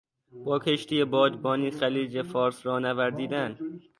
با 0.45 0.59
کشتی 0.59 1.05
بادبانی 1.05 1.71
خلیج 1.71 2.21
فارس 2.21 2.65
را 2.65 2.79
نوردیدن 2.79 3.57